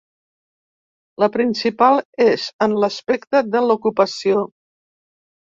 [1.23, 4.43] La principal és en l’aspecte de l’ocupació.